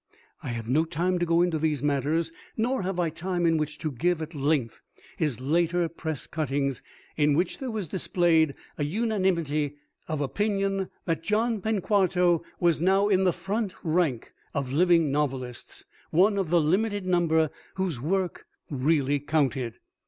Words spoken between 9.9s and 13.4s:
of opinion that John Penquarto was now in the